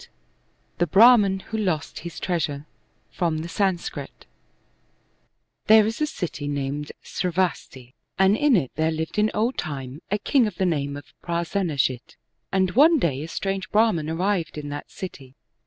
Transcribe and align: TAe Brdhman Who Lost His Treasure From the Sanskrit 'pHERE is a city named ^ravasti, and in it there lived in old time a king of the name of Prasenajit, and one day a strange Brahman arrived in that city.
TAe 0.79 0.87
Brdhman 0.87 1.43
Who 1.43 1.59
Lost 1.59 1.99
His 1.99 2.19
Treasure 2.19 2.65
From 3.11 3.37
the 3.43 3.47
Sanskrit 3.47 4.25
'pHERE 5.67 5.85
is 5.85 6.01
a 6.01 6.07
city 6.07 6.47
named 6.47 6.91
^ravasti, 7.05 7.93
and 8.17 8.35
in 8.35 8.55
it 8.55 8.71
there 8.73 8.89
lived 8.89 9.19
in 9.19 9.29
old 9.35 9.59
time 9.59 10.01
a 10.09 10.17
king 10.17 10.47
of 10.47 10.55
the 10.55 10.65
name 10.65 10.97
of 10.97 11.13
Prasenajit, 11.21 12.15
and 12.51 12.71
one 12.71 12.97
day 12.97 13.21
a 13.21 13.27
strange 13.27 13.69
Brahman 13.69 14.09
arrived 14.09 14.57
in 14.57 14.69
that 14.69 14.89
city. 14.89 15.35